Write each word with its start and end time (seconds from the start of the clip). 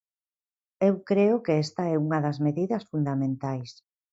Eu 0.87 0.95
creo 1.09 1.35
que 1.45 1.53
esta 1.65 1.83
é 1.93 1.95
unha 2.05 2.19
das 2.25 2.37
medidas 2.45 2.83
fundamentais. 2.91 3.71